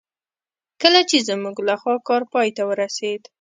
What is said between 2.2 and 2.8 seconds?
پای ته